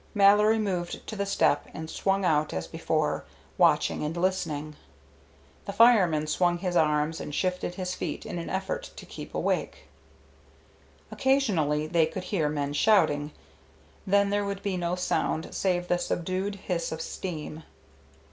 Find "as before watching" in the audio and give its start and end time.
2.55-4.03